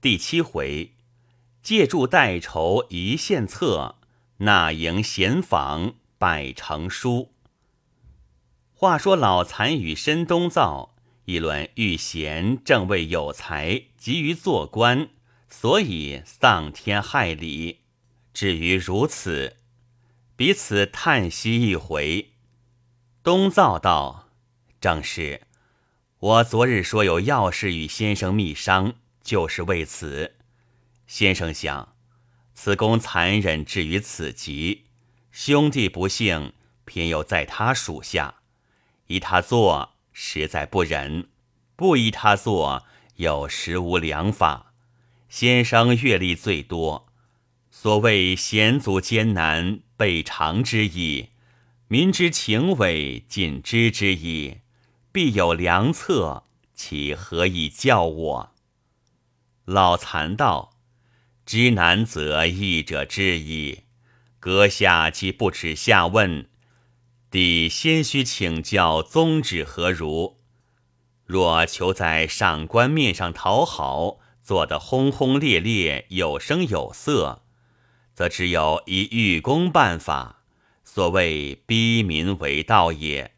[0.00, 0.92] 第七回，
[1.60, 3.96] 借助代筹一线策，
[4.36, 7.32] 纳迎闲访百成书。
[8.72, 15.08] 话说老残与申东造议论遇贤正为有才，急于做官，
[15.48, 17.80] 所以丧天害理。
[18.32, 19.56] 至于如此，
[20.36, 22.34] 彼此叹息一回。
[23.24, 24.28] 东造道
[24.80, 25.42] ：“正是，
[26.20, 28.94] 我昨日说有要事与先生密商。”
[29.28, 30.36] 就是为此，
[31.06, 31.94] 先生想，
[32.54, 34.86] 此公残忍至于此极，
[35.30, 36.54] 兄弟不幸，
[36.86, 38.36] 偏又在他属下，
[39.08, 41.28] 依他做实在不忍，
[41.76, 44.72] 不依他做又实无良法。
[45.28, 47.12] 先生阅历最多，
[47.70, 51.28] 所谓险阻艰难备尝之意，
[51.88, 54.60] 民之情委尽知之意，
[55.12, 58.54] 必有良策，岂何以教我？
[59.70, 60.78] 老残道
[61.44, 63.80] ：“知难则易者知矣。
[64.40, 66.48] 阁下既不耻下问，
[67.30, 70.38] 弟先须请教宗旨何如？
[71.26, 77.42] 若求在上官面上讨好，做得轰轰烈烈、有声有色，
[78.14, 80.44] 则只有以御公办法，
[80.82, 83.34] 所谓逼民为道也。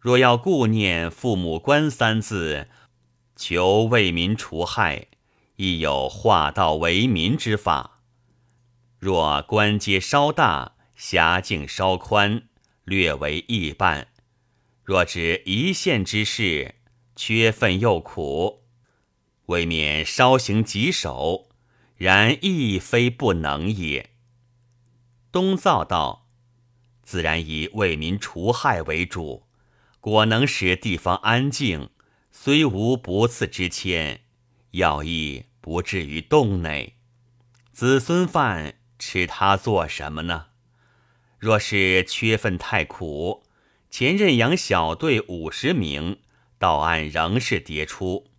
[0.00, 2.68] 若要顾念父母官三字，
[3.36, 5.08] 求为民除害。”
[5.56, 8.00] 亦有化道为民之法。
[8.98, 12.48] 若官阶稍大，辖境稍宽，
[12.84, 14.06] 略为易办；
[14.84, 16.76] 若指一线之事，
[17.14, 18.64] 缺份又苦，
[19.46, 21.48] 未免稍行棘手。
[21.96, 24.10] 然亦非不能也。
[25.32, 26.28] 东造道，
[27.02, 29.46] 自然以为民除害为主，
[29.98, 31.88] 果能使地方安静，
[32.30, 34.25] 虽无不赐之谦。
[34.72, 36.96] 要义不至于洞内，
[37.72, 40.46] 子孙饭吃他做什么呢？
[41.38, 43.44] 若是缺份太苦，
[43.90, 46.18] 前任养小队五十名，
[46.58, 48.30] 到案仍是迭出，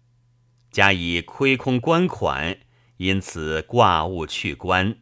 [0.72, 2.58] 加以亏空官款，
[2.98, 4.98] 因此挂物去官。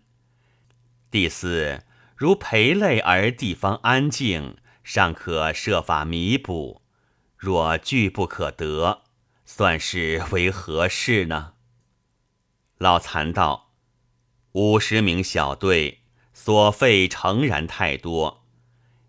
[1.09, 1.83] 第四，
[2.15, 6.81] 如赔累而地方安静，尚可设法弥补；
[7.37, 9.04] 若拒不可得。
[9.45, 11.53] 算是为何事呢？
[12.79, 13.71] 老残道
[14.53, 16.01] ：“五十名小队
[16.33, 18.43] 所费诚然太多，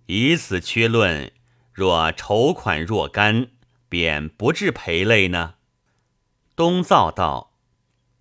[0.06, 1.32] 以此缺论，
[1.72, 3.48] 若筹款若干，
[3.88, 5.54] 便不致赔累呢。”
[6.54, 7.58] 东造道：“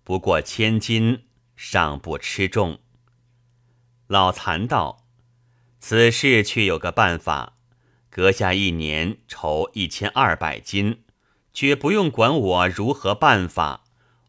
[0.02, 2.80] 不过千金，尚不吃重。”
[4.08, 5.06] 老残道
[5.78, 7.58] ：“此事却有个办法，
[8.08, 11.02] 阁下一年筹一千二百金。”
[11.56, 13.84] 却不用管我如何办法，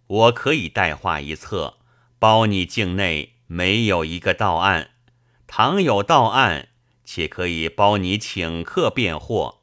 [0.08, 1.76] 我可以代画一册，
[2.20, 4.92] 包你境内没有一个到案。
[5.46, 6.70] 倘有到案，
[7.04, 9.58] 且可以包你请客便货。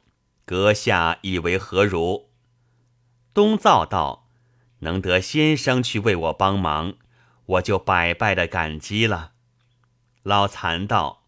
[0.45, 2.29] 阁下以为何如？
[3.33, 4.27] 东造道
[4.81, 6.93] ：“能得先生去为我帮忙，
[7.47, 9.31] 我就百拜的感激了。”
[10.21, 11.23] 老残道：“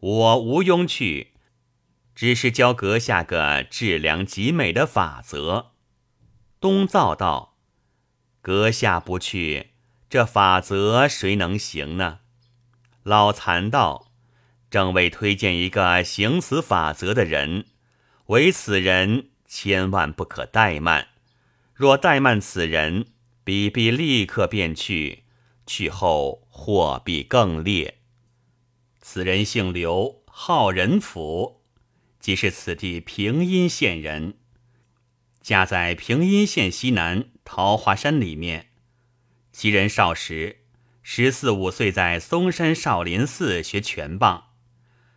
[0.00, 1.32] 我无庸去，
[2.14, 5.72] 只是教阁下个质量极美的法则。”
[6.64, 7.58] 东造道
[8.40, 9.72] ：“阁下不去，
[10.08, 12.20] 这法则谁能行呢？”
[13.04, 14.10] 老残道
[14.70, 17.66] ：“正为推荐一个行此法则的人，
[18.28, 21.08] 唯此人千万不可怠慢。
[21.74, 23.08] 若怠慢此人，
[23.44, 25.24] 必必立刻便去，
[25.66, 27.98] 去后祸必更烈。
[29.02, 31.60] 此人姓刘，号仁甫，
[32.18, 34.38] 即是此地平阴县人。”
[35.44, 38.70] 家在平阴县西南桃花山里面。
[39.52, 40.60] 其人少时
[41.02, 44.44] 十四五岁，在嵩山少林寺学拳棒，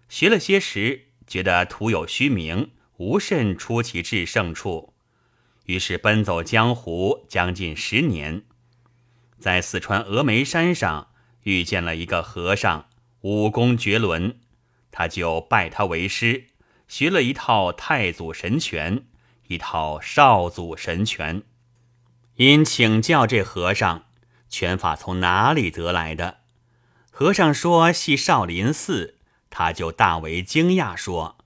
[0.10, 4.94] 学了些时，觉得徒有虚名，无甚出奇制胜处，
[5.64, 8.44] 于是奔走江湖将近十年，
[9.40, 11.12] 在四川峨眉山上
[11.44, 12.90] 遇见了一个和尚，
[13.22, 14.38] 武功绝伦，
[14.92, 16.48] 他就拜他为师，
[16.90, 19.06] 学了一套太祖神拳。
[19.48, 21.44] 一套少祖神拳，
[22.36, 24.06] 因请教这和尚
[24.50, 26.40] 拳法从哪里得来的，
[27.12, 29.16] 和尚说系少林寺，
[29.50, 31.38] 他就大为惊讶，说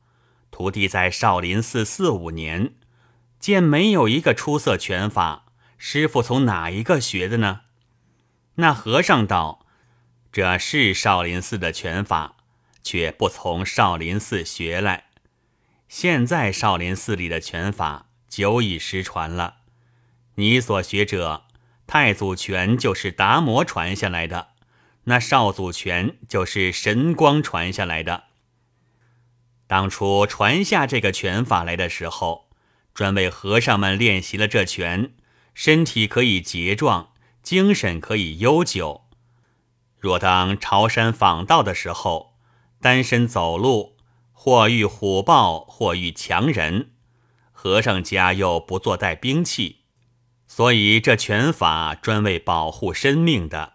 [0.50, 2.74] 徒弟在少林寺四五年，
[3.39, 5.45] 见没有一个出色拳法，
[5.77, 7.62] 师傅从哪一个学的呢？
[8.56, 9.65] 那和尚道
[10.31, 12.36] ：“这是少林寺的拳法，
[12.83, 15.06] 却不从少林寺学来。”
[15.91, 19.55] 现在少林寺里的拳法久已失传了，
[20.35, 21.43] 你所学者，
[21.85, 24.51] 太祖拳就是达摩传下来的，
[25.03, 28.23] 那少祖拳就是神光传下来的。
[29.67, 32.47] 当初传下这个拳法来的时候，
[32.93, 35.11] 专为和尚们练习了这拳，
[35.53, 37.09] 身体可以结壮，
[37.43, 39.01] 精神可以悠久。
[39.99, 42.38] 若当朝山访道的时候，
[42.79, 43.90] 单身走路，
[44.43, 46.93] 或遇虎豹，或遇强人，
[47.51, 49.81] 和尚家又不做带兵器。
[50.47, 53.73] 所以这拳法专为保护生命的，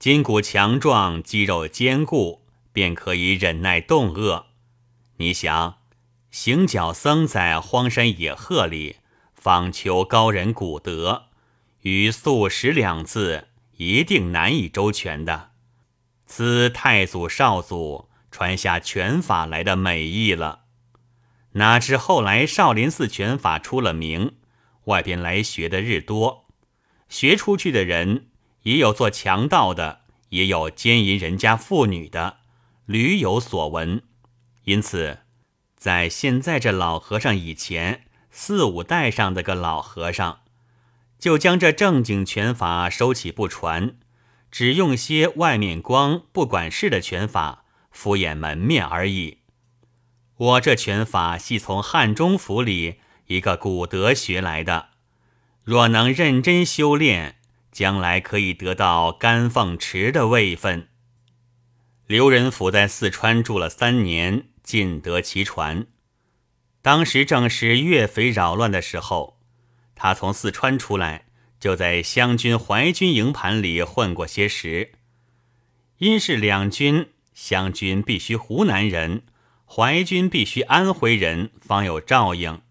[0.00, 4.46] 筋骨强壮，肌肉坚固，便可以忍耐冻饿。
[5.18, 5.78] 你想，
[6.32, 8.96] 行脚僧在荒山野壑里
[9.34, 11.26] 访求高人古德，
[11.82, 13.46] 与素食两字
[13.76, 15.52] 一定难以周全的。
[16.26, 20.62] 此太祖少祖传下拳法来的美意了。
[21.52, 24.32] 哪知后来少林寺拳法出了名。
[24.86, 26.48] 外边来学的日多，
[27.08, 28.26] 学出去的人
[28.62, 30.00] 也有做强盗的，
[30.30, 32.38] 也有奸淫人家妇女的，
[32.86, 34.02] 屡有所闻。
[34.64, 35.20] 因此，
[35.76, 40.40] 在现在这老和尚以前四五代上的个老和尚，
[41.20, 43.94] 就将这正经拳法收起不传，
[44.50, 47.63] 只用些外面光不管事的拳法
[47.94, 49.38] 敷衍门面而已。
[50.36, 52.96] 我这拳法系从汉中府里。
[53.26, 54.90] 一个古德学来的，
[55.62, 57.36] 若能认真修炼，
[57.72, 60.88] 将来可以得到甘凤池的位分。
[62.06, 65.86] 刘仁甫在四川住了三年，尽得其传。
[66.82, 69.40] 当时正是岳匪扰乱的时候，
[69.94, 71.24] 他从四川出来，
[71.58, 74.92] 就在湘军淮军营盘里混过些时。
[75.96, 79.24] 因是两军，湘军必须湖南人，
[79.66, 82.62] 淮军必须安徽人，方有照应。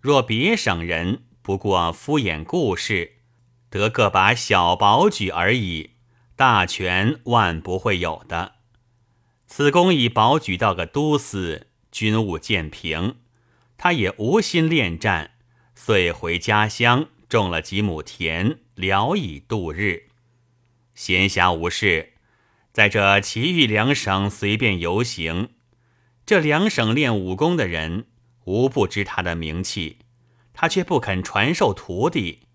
[0.00, 3.16] 若别省人，不过敷衍故事，
[3.68, 5.90] 得个把小保举而已，
[6.34, 8.54] 大权万不会有的。
[9.46, 13.16] 此公已保举到个都司，军务渐平，
[13.76, 15.32] 他也无心恋战，
[15.74, 20.08] 遂回家乡种了几亩田，聊以度日。
[20.94, 22.14] 闲暇无事，
[22.72, 25.50] 在这其余两省随便游行。
[26.24, 28.06] 这两省练武功的人。
[28.46, 29.98] 无不知他的名气，
[30.54, 32.48] 他却不肯传授徒弟。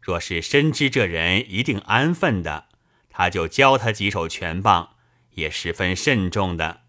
[0.00, 2.68] 若是深知这人一定安分的，
[3.10, 4.94] 他就教他几手拳棒，
[5.32, 6.82] 也十分慎重的。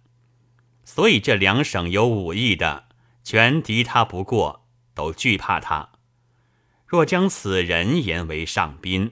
[0.86, 2.86] 所以这两省有武艺的，
[3.24, 5.90] 全敌他不过，都惧怕他。
[6.86, 9.12] 若将此人言为上宾，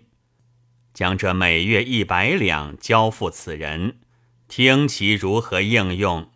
[0.93, 3.97] 将这每月一百两交付此人，
[4.47, 6.29] 听其如何应用。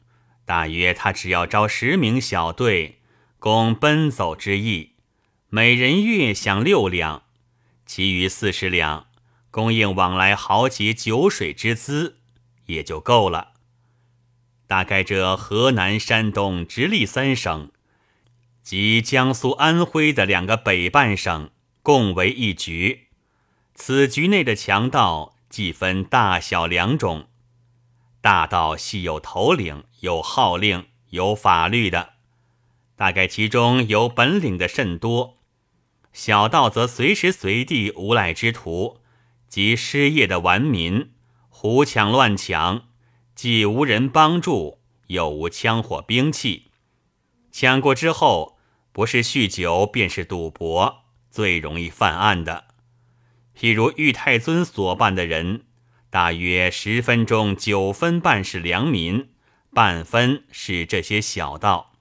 [0.45, 2.99] 大约他只要招十名小队，
[3.37, 4.93] 供奔走之意，
[5.49, 7.23] 每人月享六两，
[7.85, 9.07] 其余四十两
[9.51, 12.17] 供应往来豪杰酒水之资，
[12.65, 13.53] 也就够了。
[14.65, 17.71] 大概这河南、山东直隶三省，
[18.63, 21.49] 及江苏、安徽的两个北半省，
[21.81, 23.06] 共为一局。
[23.79, 27.27] 此局内的强盗，既分大小两种。
[28.21, 32.13] 大道系有头领、有号令、有法律的，
[32.95, 35.37] 大概其中有本领的甚多；
[36.11, 38.97] 小道则随时随地无赖之徒
[39.47, 41.11] 及失业的顽民，
[41.47, 42.87] 胡抢乱抢，
[43.35, 46.71] 既无人帮助，又无枪火兵器，
[47.51, 48.57] 抢过之后，
[48.91, 52.66] 不是酗酒，便是赌博，最容易犯案的。
[53.57, 55.63] 譬如玉太尊所办的人。
[56.09, 59.27] 大约十分钟，九分半是良民，
[59.73, 61.93] 半分是这些小道。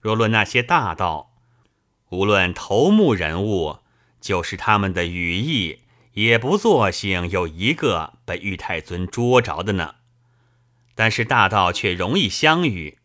[0.00, 1.30] 若论那些大道，
[2.08, 3.78] 无论头目人物，
[4.20, 5.80] 就是他们的羽翼，
[6.14, 9.94] 也不作兴有一个被玉太尊捉着的呢。
[10.96, 12.98] 但是大道却容易相遇，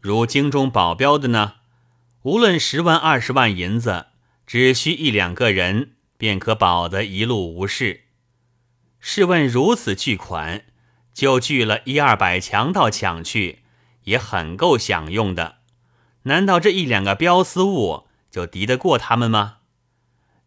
[0.00, 1.56] 如京中保镖的呢，
[2.22, 4.06] 无论十万二十万银子，
[4.46, 5.92] 只需一两个人，
[6.24, 8.04] 便可保得一路无事。
[8.98, 10.64] 试问如此巨款，
[11.12, 13.58] 就聚了一二百强盗抢去，
[14.04, 15.56] 也很够享用的。
[16.22, 19.58] 难道这一两个镖丝物就敌得过他们吗？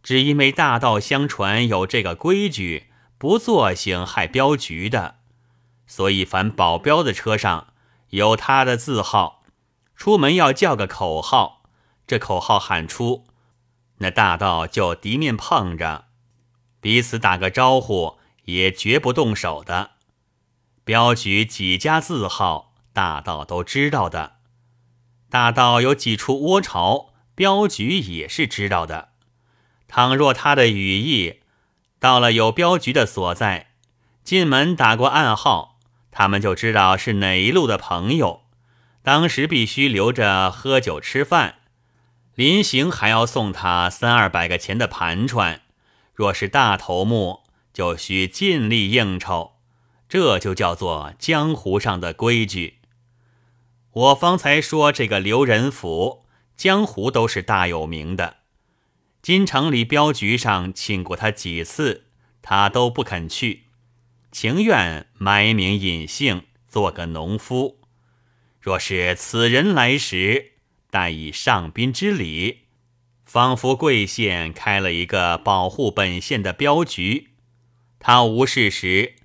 [0.02, 2.88] 只因为大道相传有这个规矩，
[3.20, 5.18] 不作行害镖局的，
[5.86, 7.68] 所以凡保镖的车上
[8.10, 9.44] 有他的字号，
[9.96, 11.62] 出门要叫个口号，
[12.08, 13.28] 这口号喊出，
[13.98, 16.06] 那大道就敌面碰着，
[16.80, 18.18] 彼此打个招呼。
[18.48, 19.92] 也绝不动手的，
[20.86, 24.38] 镖局几家字号，大道都知道的。
[25.30, 29.10] 大道有几处窝巢，镖局也是知道的。
[29.90, 31.42] 倘若他的羽翼
[32.00, 33.72] 到了有镖局的所在，
[34.24, 35.78] 进门打过暗号，
[36.10, 38.44] 他们就知道是哪一路的朋友。
[39.04, 41.56] 当时必须留着喝酒吃饭，
[42.38, 45.64] 临行还要送他三二百个钱的盘缠。
[46.14, 47.42] 若是大头目，
[47.74, 49.54] 就需尽力应酬。
[50.08, 52.78] 这就叫做江湖上的规矩。
[53.92, 56.26] 我方才说这个刘仁甫，
[56.56, 58.36] 江湖都是大有名的。
[59.24, 62.06] 金城里镖局上请过他几次，
[62.44, 63.64] 他都不肯去，
[64.32, 67.80] 情愿埋名隐姓，做个农夫。
[68.62, 70.52] 若是此人来时，
[70.90, 72.62] 待以上宾之礼，
[73.26, 77.30] 仿佛贵县开了一个保护本县的镖局。
[78.00, 79.16] 他无事时。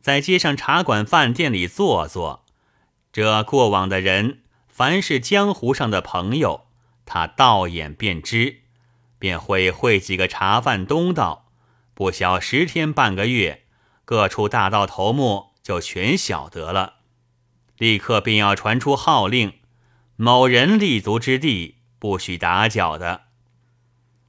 [0.00, 2.44] 在街上茶馆、饭店里坐坐，
[3.12, 6.66] 这过往的人，凡是江湖上的朋友，
[7.06, 8.62] 他倒眼便知，
[9.20, 11.52] 便会会几个茶饭东道，
[11.94, 13.62] 不消十天半个月，
[14.04, 16.94] 各处大道头目就全晓得了，
[17.78, 19.52] 立刻便要传出号令：
[20.16, 23.22] 某人立足之地不许打搅的。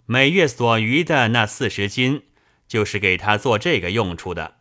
[0.06, 2.24] 每月所余的那四十金，
[2.68, 4.56] 就是给他做这个用处的。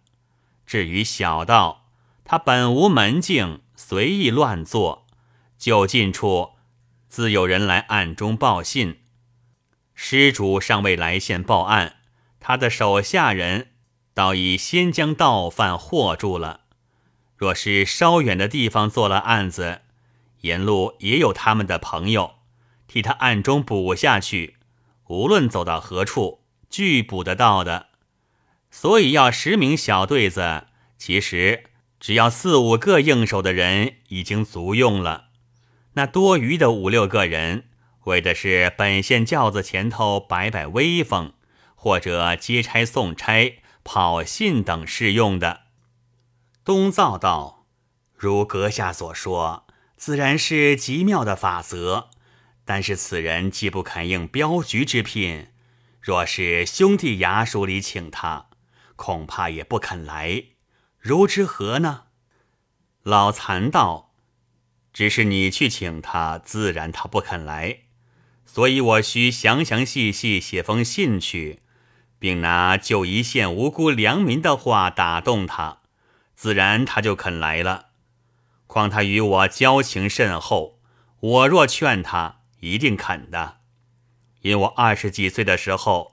[0.67, 1.89] 至于小道，
[2.25, 5.07] 他本无门径，随意乱做。
[5.59, 6.53] 就近处
[7.09, 9.01] 自有人来暗中报信，
[9.95, 11.97] 施主尚未来县报案，
[12.41, 13.69] 他的手下人
[14.13, 16.63] 倒已先将盗犯获住了。
[17.37, 19.82] 若是稍远的地方做了案子，
[20.43, 22.35] 沿路也有他们的朋友
[22.87, 24.59] 替他暗中补下去。
[25.09, 27.89] 无论走到何处，俱补得到的。
[28.71, 31.65] 所以要十名小队子，其实
[32.01, 35.27] 只要四五个应手的人已经足用了。
[35.95, 37.65] 那多余的五六个人，
[38.05, 41.35] 为的是本县轿子前头摆摆威风，
[41.75, 45.61] 或者接差送差、跑信等事用的。
[46.65, 47.67] 东造道，
[48.17, 49.67] 如阁下所说，
[50.05, 52.11] 自然是极妙的法则。
[52.65, 55.47] 但是此人既不肯应镖局之聘，
[56.01, 58.47] 若是兄弟衙署里请他。
[58.97, 60.47] 恐怕也不肯来，
[60.99, 62.07] 如之何呢？
[63.05, 64.13] 老残道
[64.93, 67.83] ：“只是你去请他，自然他不肯来，
[68.45, 71.61] 所以我需详详细细写封信去，
[72.19, 75.83] 并拿救一县无辜良民的话打动他，
[76.35, 77.91] 自然他就肯来了。
[78.73, 80.81] 况他与我交情甚厚，
[81.21, 83.59] 我若劝他，一定肯的。
[84.41, 86.11] 因我二十几岁的时候。”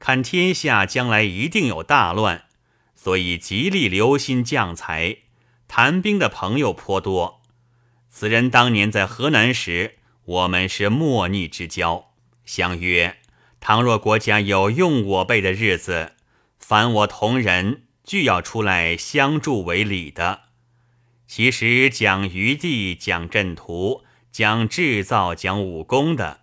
[0.00, 2.44] 看天下将来一定有大乱，
[2.94, 5.16] 所以极力留心将才，
[5.66, 7.42] 谈兵的朋友颇多。
[8.08, 12.12] 此人当年在河南时，我们是莫逆之交，
[12.44, 13.16] 相约：
[13.58, 16.12] 倘若国家有用我辈的日子，
[16.60, 20.42] 凡我同人俱要出来相助为礼的。
[21.28, 26.40] 其实讲余地、讲阵图、讲制造、讲武功的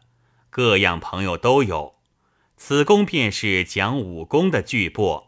[0.52, 1.96] 各样朋友都有。
[2.56, 5.26] 此功便是讲武功的巨擘。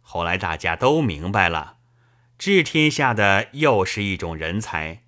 [0.00, 1.76] 后来大家都明白了，
[2.36, 5.04] 治天下的又是一种人才。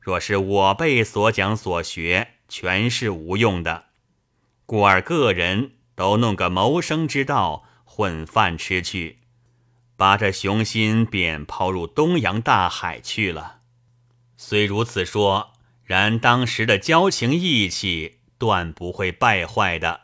[0.00, 3.86] 若是我辈所讲所学，全是无用的。
[4.66, 9.19] 故而个人都弄个谋生之道，混饭吃去，
[10.00, 13.58] 把这雄心便抛入东洋大海去了。
[14.38, 15.52] 虽如此说，
[15.84, 20.00] 然当时的交情义气，断不会败坏的。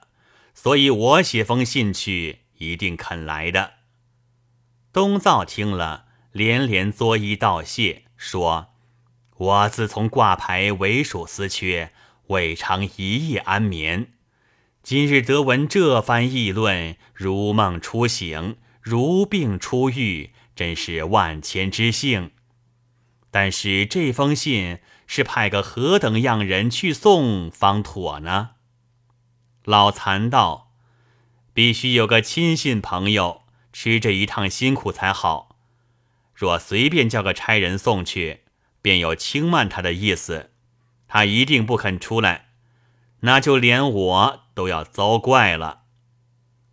[0.53, 3.73] 所以我写封信去，一定肯来的。
[4.93, 8.75] 东造听了，连连作揖道谢，说
[9.38, 11.93] ：“我自从挂牌为属司缺，
[12.26, 14.12] 未尝一夜安眠。
[14.83, 22.31] 今日得闻这番议论，如梦初醒，如病初愈，真是万千之幸。
[23.33, 24.78] 但是这封信
[25.09, 28.50] 是派个何等样人去送方妥呢？”
[29.66, 30.71] 老残道
[31.52, 35.57] ：“必须有个亲信朋友吃这一趟辛苦才好。
[36.33, 38.43] 若随便叫个差人送去，
[38.81, 40.52] 便有轻慢他的意思，
[41.09, 42.50] 他一定不肯出来，
[43.23, 45.83] 那就连我都要遭怪了。”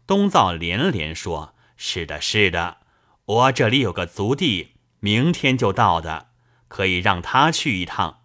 [0.06, 1.53] 东造连连说
[1.86, 2.78] ：“是的，是的，
[3.26, 4.70] 我这里有个族弟，
[5.02, 6.30] 明天就到的，
[6.70, 8.22] 可以让他去一趟。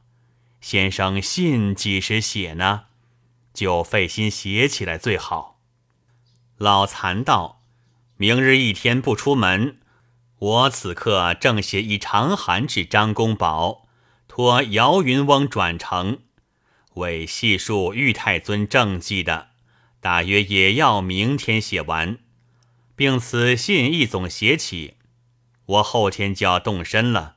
[0.61, 2.85] 先生信几时写呢？”
[3.53, 5.59] 就费心写起来最好。
[6.57, 7.65] 老残道
[8.17, 9.81] ：“明日一天不出门，
[10.39, 13.89] 我此刻正写一长函至张公宝，
[14.29, 16.21] 托姚云翁转呈，
[16.95, 19.49] 为细述玉太尊政绩的。
[20.01, 22.19] 大约也要明天写完，
[22.99, 24.97] 并此信一总写起，
[25.67, 27.37] 我后天就要动身了。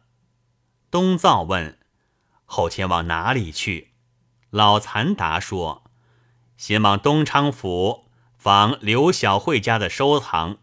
[0.89, 1.77] 东造问
[2.45, 3.91] ：“后天往哪里去？”
[4.49, 5.83] 老残答说
[6.57, 8.05] ：“先往东昌府
[8.39, 10.57] 访刘小慧家的收藏，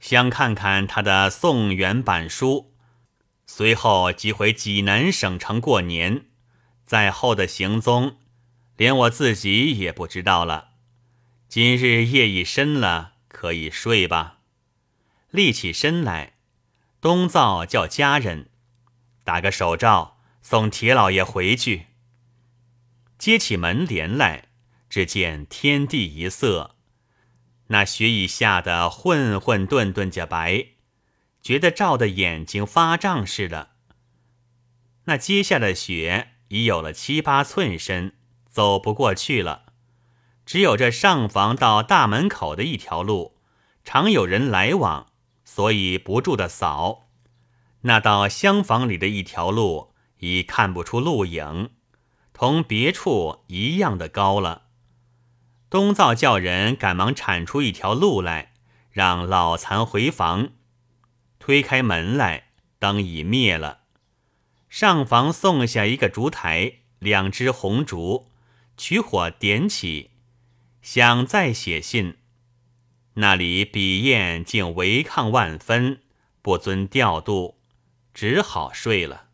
[0.00, 2.74] 想看看他的宋元版书，
[3.46, 6.26] 随后即回济南省城过年。
[6.84, 8.18] 在后的行踪，
[8.76, 10.72] 连我自己也不知道了。
[11.48, 13.09] 今日夜已深了，
[13.40, 14.40] 可以睡吧。”
[15.32, 16.34] 立起身来，
[17.00, 18.50] 东造叫家人。
[19.24, 21.86] 打个手诏，送铁老爷回去。
[23.16, 24.48] 接起门帘来，
[24.90, 26.76] 只见天地一色，
[27.68, 30.66] 那雪已下得混混沌沌家白，
[31.40, 33.70] 觉得照的眼睛发胀似的。
[35.04, 38.12] 那接下的雪已有了七八寸深，
[38.50, 39.69] 走不过去了。
[40.50, 43.36] 只有这上房到大门口的一条路，
[43.84, 45.06] 常有人来往，
[45.44, 47.06] 所以不住的扫。
[47.82, 51.70] 那到厢房里的一条路已看不出路影，
[52.32, 54.62] 同别处一样的高了。
[55.70, 58.54] 东灶叫人赶忙铲出一条路来，
[58.90, 60.48] 让老残回房。
[61.38, 62.48] 推开门来，
[62.80, 63.82] 灯已灭了。
[64.68, 68.32] 上房送下一个烛台，两只红烛，
[68.76, 70.09] 取火点起，
[70.92, 72.16] 想再写信。
[73.14, 76.00] 那里笔砚竟违抗万分，
[76.42, 77.60] 不遵调度。
[78.12, 79.28] 只好睡了。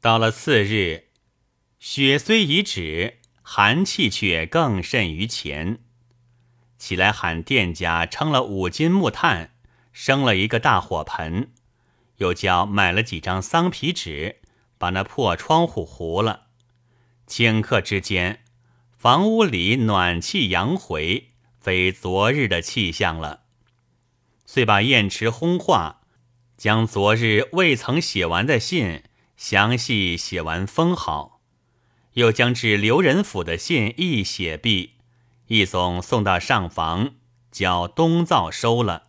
[0.00, 1.10] 到了次日，
[1.78, 5.78] 雪虽已止，寒气却更甚于前。
[6.76, 9.52] 起来喊店家称了五斤木炭，
[9.92, 11.52] 生了一个大火盆，
[12.16, 14.40] 又叫买了几张桑皮纸，
[14.76, 16.48] 把那破窗户糊了。
[17.28, 18.42] 顷刻之间，
[18.96, 23.42] 房屋里暖气扬回，非昨日的气象了。
[24.46, 26.00] 遂把砚池烘化。
[26.56, 29.02] 将昨日未曾写完的信
[29.36, 31.42] 详细写完封好，
[32.14, 34.94] 又将至刘仁府的信一写毕，
[35.48, 37.16] 一总送到上房，
[37.52, 39.08] 叫东灶收了。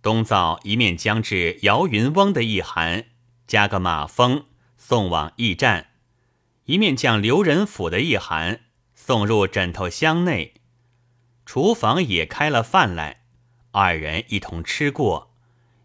[0.00, 3.06] 东灶一面将至姚云翁的一函，
[3.48, 4.44] 加个马封，
[4.76, 5.86] 送往驿站；
[6.66, 8.60] 一面将刘仁府的一函
[9.08, 10.52] 送入枕头箱内。
[11.46, 13.22] 厨房也开了饭来，
[13.70, 15.32] 二人一同吃过。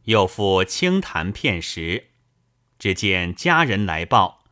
[0.04, 2.10] 又复清谈片时，
[2.78, 4.44] 只见家人来报：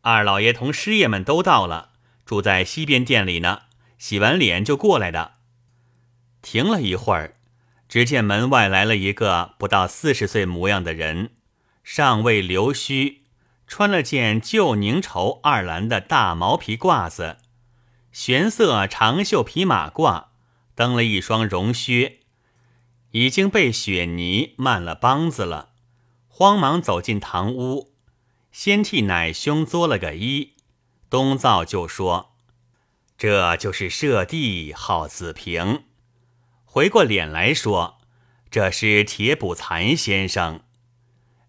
[0.00, 1.90] 二老爷同师爷们都到了，
[2.26, 3.60] 住在西边店里呢。
[3.98, 5.34] 洗完脸就过来的。
[6.42, 7.36] 停了一会儿，
[7.88, 11.36] 只见门外来了一个不到四十岁模样的人，
[11.84, 13.22] 尚未留须，
[13.68, 17.36] 穿了件旧宁绸二蓝的大毛皮褂子，
[18.12, 20.26] 玄色长袖皮马褂，
[20.74, 22.20] 蹬了一双绒靴。
[23.12, 25.70] 已经被雪泥漫了帮子了，
[26.26, 27.94] 慌忙走进堂屋，
[28.52, 30.50] 先替奶兄作了个揖。
[31.08, 32.34] 东灶就说
[33.16, 35.84] ：“这就是舍弟，号子平。”
[36.64, 37.98] 回过脸来说
[38.50, 40.60] ：“这是铁补残先生。”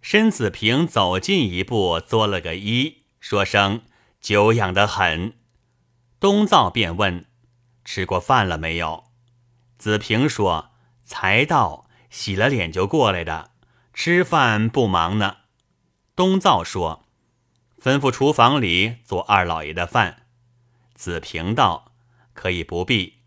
[0.01, 3.81] 申子平走近一步，作了个揖，说声
[4.21, 5.33] ：“久仰得很。”
[6.19, 7.25] 东灶便问
[7.85, 9.05] ：“吃过饭了没有？”
[9.77, 10.71] 子平说。
[11.11, 13.49] 才到，洗了脸就过来的，
[13.95, 15.37] 吃饭不忙呢。
[16.15, 17.07] 东灶说
[17.81, 20.27] ：“吩咐厨房里做二老爷的饭。”
[20.93, 21.93] 子平道
[22.35, 23.23] ：“可以不必，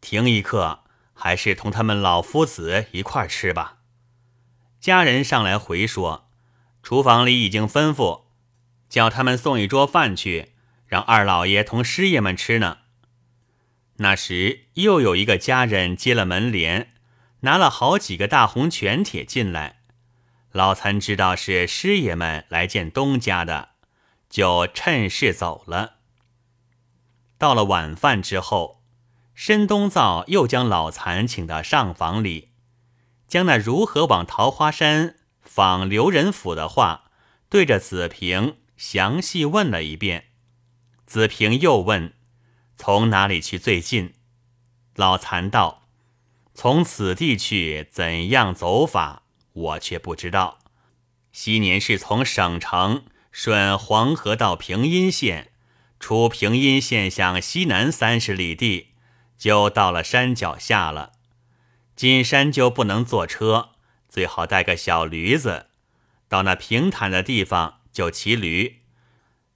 [0.00, 3.78] 停一刻，还是同他们老夫子一块吃吧。”
[4.78, 6.28] 家人上来回说
[6.84, 8.26] ：“厨房里已经吩咐，
[8.88, 10.52] 叫他们送一桌饭去，
[10.86, 12.78] 让二老爷同师爷们吃呢。”
[13.98, 16.92] 那时又有一个家人接了门帘。
[17.40, 19.80] 拿了好几个大红全帖进来，
[20.52, 23.68] 老残知道是师爷们来见东家的，
[24.28, 25.96] 就趁势走了。
[27.38, 28.82] 到了晚饭之后，
[29.34, 32.50] 申东造又将老残请到上房里，
[33.28, 37.10] 将那如何往桃花山访刘仁甫的话，
[37.48, 40.30] 对着子平详细问了一遍。
[41.06, 42.12] 子平又问
[42.76, 44.12] ：“从哪里去最近？”
[44.96, 45.88] 老残道。
[46.52, 50.58] 从此地去怎样走法，我却不知道。
[51.30, 55.52] 昔年是从省城顺黄河到平阴县，
[56.00, 58.94] 出平阴县向西南三十里地，
[59.36, 61.12] 就到了山脚下了。
[61.94, 63.72] 进山就不能坐车，
[64.08, 65.66] 最好带个小驴子。
[66.26, 68.80] 到那平坦的地方就骑驴，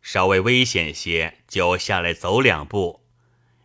[0.02, 3.00] 稍微危险些就下来走两步。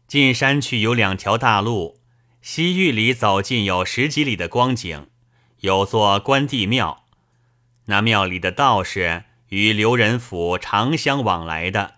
[0.08, 2.00] 进山去有两条大路，
[2.42, 5.10] 西域里走进有十几里的光景，
[5.62, 7.06] 有座关帝庙。
[7.86, 11.96] 那庙里的道士与刘仁甫常相往来的，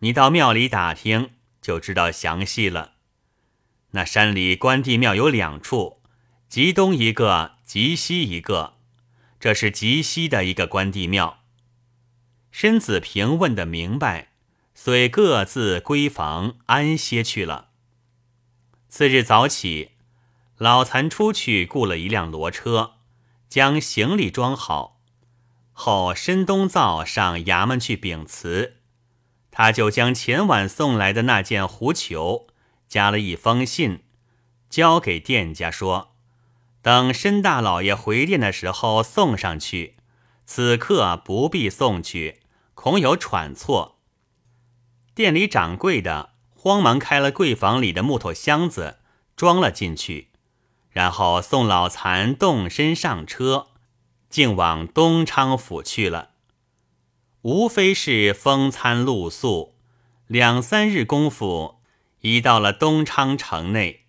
[0.00, 1.30] 你到庙里打听
[1.60, 2.92] 就知道详细了。
[3.92, 6.00] 那山里关帝庙有两处，
[6.48, 8.74] 极东一个，极西一个。
[9.38, 11.41] 这是极西的一个关帝庙。
[12.52, 14.28] 申子平问得明白。
[14.74, 17.68] 遂各自归房安歇去了。
[18.88, 19.90] 次日早起，
[20.56, 22.94] 老残出去雇了一辆骡车，
[23.48, 24.98] 将行李装好，
[25.72, 28.78] 后申东造上衙门去禀辞。
[29.50, 32.48] 他就将前晚送来的那件狐裘，
[32.88, 34.02] 加了一封信，
[34.70, 36.14] 交给店家说
[36.80, 39.96] ：“等申大老爷回店的时候送上去，
[40.46, 42.40] 此刻不必送去，
[42.82, 44.00] 恐有喘错。”
[45.14, 48.98] 店里掌柜的慌忙开了柜房里的木头箱子，
[49.36, 50.30] 装了进去，
[50.90, 53.68] 然后送老残动身上车，
[54.28, 56.30] 竟往东昌府去了。
[57.42, 59.76] 无非是风餐露宿，
[60.26, 61.80] 两三日功夫，
[62.22, 64.06] 已到了东昌城内，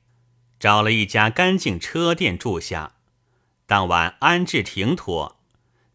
[0.60, 2.94] 找了一家干净车店住下。
[3.68, 5.38] 当晚安置停妥，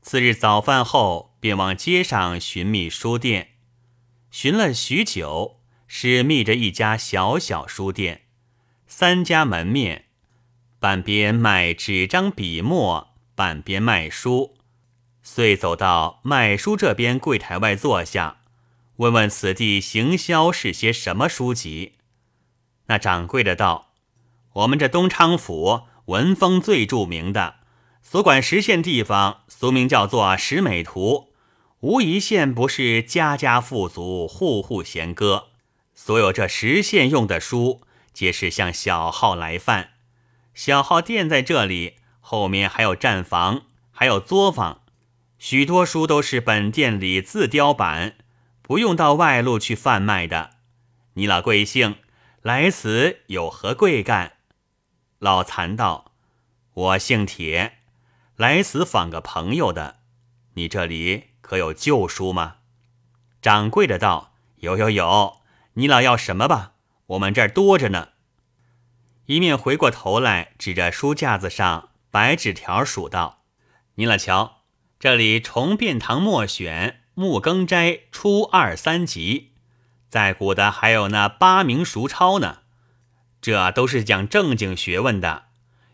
[0.00, 3.50] 次日早饭后，便往街上寻觅书店。
[4.30, 8.22] 寻了许久，是觅着一家小小书店，
[8.86, 10.06] 三家门面，
[10.78, 14.56] 半边卖纸张笔墨，半边卖书。
[15.22, 18.38] 遂走到卖书这边柜台外坐下，
[18.96, 21.96] 问问此地行销是些什么书籍。
[22.86, 23.92] 那掌柜的道
[24.54, 27.56] ：“我们这东昌府文风最著名的，
[28.10, 31.34] 所管十县地方，俗名叫做十美图。”
[31.80, 35.48] 无一县不是家家富足，户户闲歌。
[35.94, 37.82] 所有这十县用的书，
[38.14, 39.90] 皆是向小号来贩。
[40.54, 44.80] 小号店在这里，后面还有站房，还有作坊。
[45.38, 48.16] 许多书都是本店里自雕版，
[48.62, 50.52] 不用到外路去贩卖的。
[51.12, 51.96] 你老贵姓？
[52.40, 54.32] 来此有何贵干？
[55.18, 56.12] 老残道
[56.72, 57.77] ：“我姓铁，
[58.38, 59.96] 来此访个朋友的。
[60.54, 62.56] 你这里？”可有旧书吗？
[63.40, 65.38] 掌柜的道：“有有有，
[65.74, 66.72] 你老要什么吧？
[67.06, 68.10] 我们这儿多着呢。”
[69.26, 73.44] 一面回过头来，指着书架子上白纸条数道
[73.96, 74.58] ：“您老瞧，
[75.00, 79.52] 这里《重变堂默选》《木更斋》初二三集，
[80.08, 82.58] 在古的还有那八名熟抄呢。
[83.40, 85.46] 这都是讲正经学问的。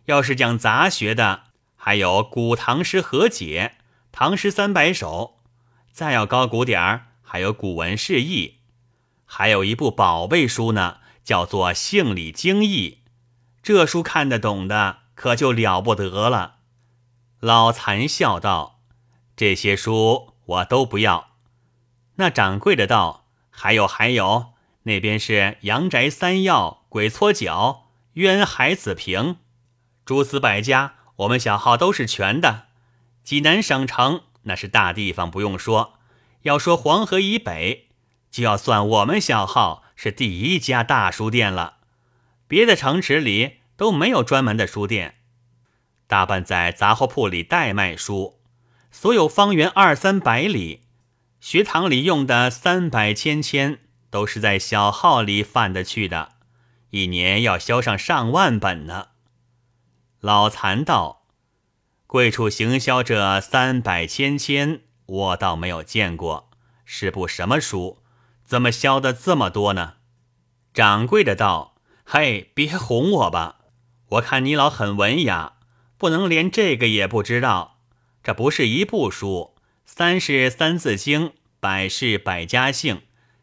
[0.06, 1.44] 要是讲杂学的，
[1.84, 3.74] 还有《古唐诗和解》
[4.10, 5.34] 《唐诗三百首》。”
[5.92, 8.60] 再要高古点儿，还有古文释义，
[9.26, 13.00] 还有一部宝贝书呢，叫做《性理经义》。
[13.62, 16.54] 这书看得懂的，可就了不得了。
[17.40, 18.80] 老残笑道
[19.36, 21.32] ：“这些书我都不要。”
[22.16, 29.20] 那掌柜的道：“还有还有，那边是《阳宅三要》《鬼搓脚》《渊海子平》，
[30.06, 32.64] 诸子百家，我们小号都是全的。
[33.22, 35.94] 济南省城。”那是大地方，不用说。
[36.42, 37.88] 要说黄河以北，
[38.30, 41.78] 就要算我们小号是第一家大书店了。
[42.46, 45.14] 别的城池里都没有专门的书店，
[46.06, 48.38] 大半在杂货铺里代卖书。
[48.90, 50.82] 所有方圆二三百里，
[51.40, 53.78] 学堂里用的三百千千，
[54.10, 56.32] 都是在小号里贩得去的，
[56.90, 59.08] 一年要销上上万本呢。
[60.24, 61.26] 老残道。
[62.06, 66.48] 贵处行销这三百千千，我倒没有见过，
[66.86, 67.98] 是部什么书？
[68.42, 69.96] 怎么销的这么多呢？
[70.72, 71.74] 掌柜的道
[72.06, 73.56] ：“嘿，别哄我吧！
[74.12, 75.56] 我看你老很文雅，
[75.98, 77.82] 不能连这个也不知道。
[78.22, 81.28] 这不是一部书，三是《三字经》，
[81.60, 82.96] 百是《百家姓》，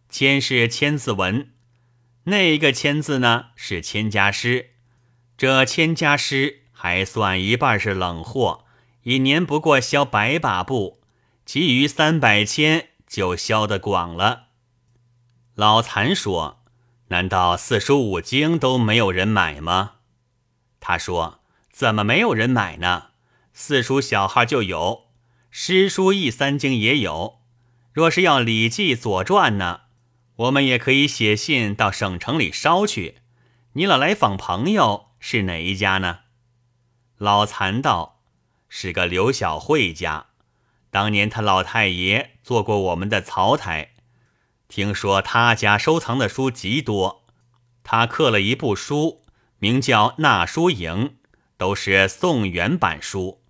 [0.10, 1.44] 千是《千字文》。
[2.24, 4.64] 那一个千字呢，是《千家诗》。
[5.38, 8.66] 这《千家诗》。”还算一半是冷货，
[9.04, 11.00] 一年不过销百把布，
[11.46, 14.46] 其余三百千就销得广了。
[15.54, 16.64] 老残说
[17.10, 19.98] ：“难道四书五经都没有人买吗？”
[20.82, 21.42] 他说
[21.72, 23.10] ：“怎么没有人买呢？
[23.54, 25.04] 四书小号就有，
[25.52, 27.42] 诗书易三经也有。
[27.94, 29.82] 若是要《礼记》《左传》呢，
[30.38, 33.18] 我们也可以写信到省城里捎去。
[33.74, 36.21] 你老来访朋友是哪一家呢？”
[37.22, 38.20] 老残道
[38.68, 40.26] 是个刘小慧家，
[40.90, 43.92] 当年他老太爷做过我们的曹台，
[44.68, 47.24] 听说他家收藏的书极多，
[47.84, 49.22] 他刻了一部书，
[49.60, 51.10] 名叫《纳书营》，
[51.58, 53.44] 都是宋元版书。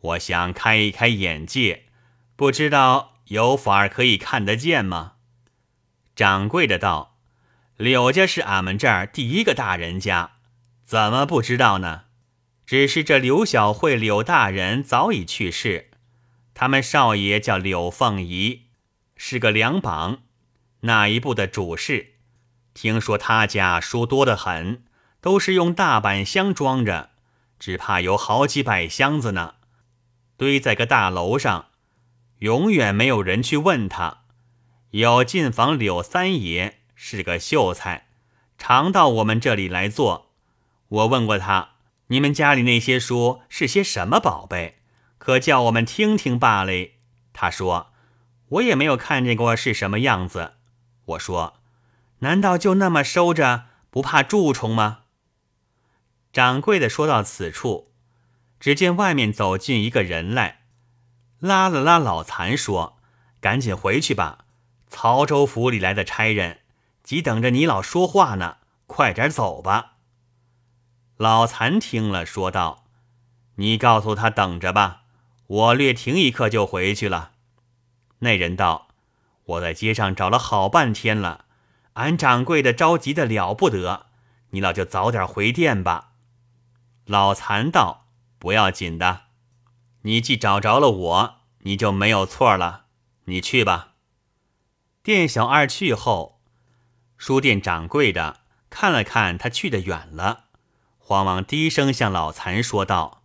[0.00, 1.86] 我想开一开眼界，
[2.36, 5.14] 不知道有法儿可以看得见吗？
[6.14, 7.16] 掌柜的道
[7.76, 10.34] ：“柳家是俺们这儿第一个大人家，
[10.84, 12.04] 怎么不知道呢？
[12.68, 15.88] 只是这柳小慧柳大人早已去世，
[16.52, 18.64] 他们少爷叫柳凤仪，
[19.16, 20.18] 是个两榜，
[20.80, 22.16] 那一部的主事。”
[22.76, 24.84] 听说他家书多得很，
[25.22, 27.08] 都是用大板箱装着，
[27.58, 29.54] 只怕有好几百箱子呢，
[30.36, 31.68] 堆在个大楼上，
[32.40, 34.24] 永远没有人去问他。
[34.90, 38.08] 有进房柳三爷是个秀才，
[38.58, 40.32] 常到我们这里来坐。
[40.88, 41.76] 我问过他，
[42.08, 44.80] 你们家里那些书是些什么宝贝？
[45.18, 46.72] 可叫我们听听罢了。
[47.32, 47.92] 他说，
[48.48, 50.54] 我也没有看见过是什么样子。
[51.04, 51.54] 我说。
[52.20, 55.02] 难道就那么收着，不怕蛀虫吗？
[56.32, 57.92] 掌柜的说到此处，
[58.58, 60.62] 只见外面走进一个人来，
[61.38, 62.98] 拉了拉老残，说
[63.40, 64.46] ：“赶紧回去吧，
[64.88, 66.58] 曹州府里来的差人，
[67.04, 68.56] 急等着你老说话呢，
[68.88, 69.97] 快点走吧。”
[71.18, 72.84] 老残听了，说道
[73.56, 75.02] ：“你告诉他等着吧，
[75.48, 77.32] 我略停一刻就回去了。”
[78.20, 78.86] 那人道
[79.44, 81.46] ：“我在街上找了好半天了。”
[81.94, 84.06] 俺掌柜的着急的了不得，
[84.50, 86.12] 你老就早点回店吧。
[87.04, 88.06] 老残道
[88.38, 89.22] ：“不要紧的，
[90.02, 92.84] 你既找着了我，你就没有错了。
[93.24, 93.94] 你去吧。”
[95.02, 96.40] 店小二去后，
[97.16, 100.44] 书店掌柜的看了看他去的远了，
[101.08, 103.22] 慌忙低声向老残说道：“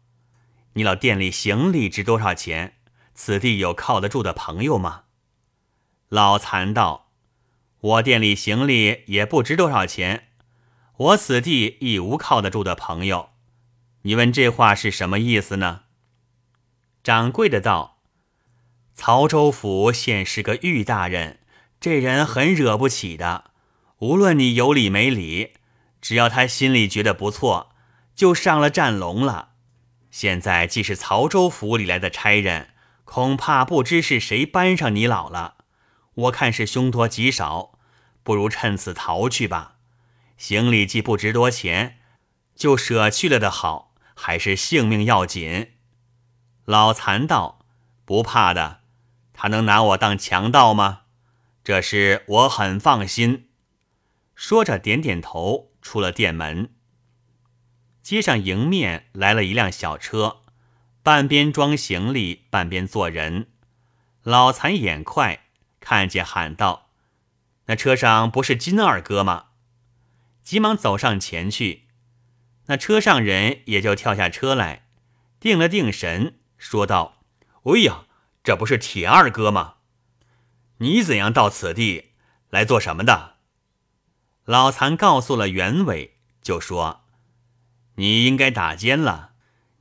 [0.75, 2.75] 你老店里行李值多少钱？
[3.13, 5.03] 此地有靠得住的朋友吗？”
[6.07, 7.11] 老残道。
[7.81, 10.29] 我店里行李也不值多少钱，
[10.95, 13.31] 我此地亦无靠得住的朋友。
[14.03, 15.81] 你问这话是什么意思呢？
[17.03, 17.97] 掌柜的道
[18.95, 21.39] ：“曹州府现是个玉大人，
[21.81, 23.51] 这人很惹不起的。
[23.97, 25.55] 无论你有理没理，
[25.99, 27.71] 只要他心里觉得不错，
[28.15, 29.53] 就上了战龙了。
[30.09, 32.69] 现在既是曹州府里来的差人，
[33.03, 35.57] 恐怕不知是谁搬上你老了。
[36.13, 37.71] 我看是凶多吉少。”
[38.23, 39.75] 不如趁此逃去吧，
[40.37, 41.99] 行李既不值多钱，
[42.55, 45.73] 就舍去了的好，还是性命要紧。
[46.63, 47.65] 老残道
[48.05, 48.79] ：“不怕的，
[49.33, 51.01] 他能拿我当强盗吗？
[51.65, 53.49] 这事我很放心。”
[54.35, 56.73] 说着点点头，出了店门。
[58.03, 60.41] 街上迎面来了一辆小车，
[61.01, 63.47] 半边装行李，半边坐人。
[64.23, 65.45] 老残眼快，
[65.79, 66.89] 看见喊道。
[67.67, 69.45] 那车上不是金二哥吗？
[70.43, 71.83] 急忙走上前去，
[72.65, 74.85] 那车上人也就跳下车来，
[75.39, 77.23] 定了定神，说道
[77.63, 78.03] ：“哎呀，
[78.43, 79.75] 这不是铁二哥吗？
[80.79, 82.11] 你怎样到此地
[82.49, 83.35] 来做什么的？”
[84.43, 87.02] 老残告诉了原委，就说
[87.95, 89.31] ：“你应该打尖了，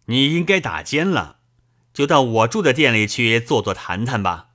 [0.06, 1.38] 你应该打尖了，
[1.92, 4.48] 就到我住的店里去坐坐谈谈吧。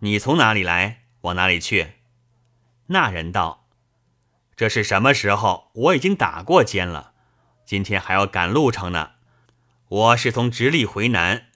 [0.00, 1.94] 你从哪里来，往哪里去？”
[2.88, 3.66] 那人道
[4.56, 5.70] ：“这是什么时候？
[5.74, 7.12] 我已经打过尖了，
[7.64, 9.12] 今天还要赶路程呢。
[9.88, 11.46] 我是从直隶回南，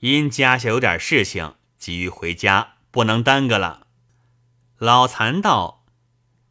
[0.00, 3.86] 因家下有点事情，急于回家，不能耽搁了。”
[4.76, 5.84] 老残道：“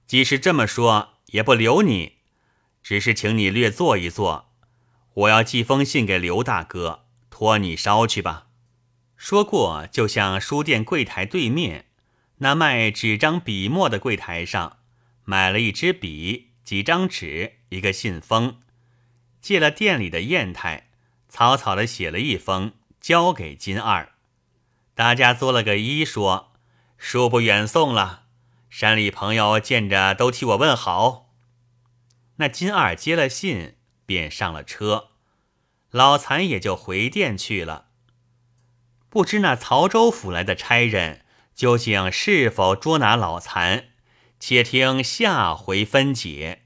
[0.08, 2.18] 即使这么说，也不留你，
[2.84, 4.52] 只是请你略坐一坐。
[5.13, 8.48] 我要寄封信给刘大哥，托你捎去吧。”
[9.15, 11.86] 说过，就向书店柜台对面。
[12.39, 14.80] 那卖纸张笔墨的柜台上，
[15.24, 18.60] 买了一支笔、几张纸、一个信封，
[19.39, 20.89] 借了店里的砚台，
[21.30, 24.10] 草草的写了一封，交给金二。
[24.93, 26.52] 大家作了个揖，说
[27.00, 28.24] ：“恕不远送了，
[28.69, 31.23] 山里朋友见着都替我问好。”
[32.38, 35.10] 那金二接了信，便上了车，
[35.91, 37.88] 老残也就回店去了。
[39.10, 41.19] 不知那曹州府来的差人。
[41.54, 43.89] 究竟是否捉拿老残？
[44.39, 46.62] 且听下回分解。